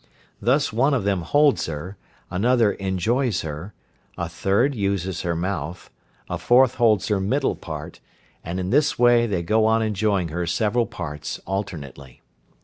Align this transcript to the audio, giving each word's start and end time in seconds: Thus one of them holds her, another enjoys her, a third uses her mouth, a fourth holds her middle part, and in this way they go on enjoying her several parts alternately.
Thus 0.41 0.73
one 0.73 0.95
of 0.95 1.03
them 1.03 1.21
holds 1.21 1.67
her, 1.67 1.95
another 2.31 2.71
enjoys 2.71 3.41
her, 3.41 3.75
a 4.17 4.27
third 4.27 4.73
uses 4.73 5.21
her 5.21 5.35
mouth, 5.35 5.91
a 6.27 6.39
fourth 6.39 6.73
holds 6.73 7.09
her 7.09 7.19
middle 7.19 7.55
part, 7.55 7.99
and 8.43 8.59
in 8.59 8.71
this 8.71 8.97
way 8.97 9.27
they 9.27 9.43
go 9.43 9.67
on 9.67 9.83
enjoying 9.83 10.29
her 10.29 10.47
several 10.47 10.87
parts 10.87 11.37
alternately. 11.45 12.23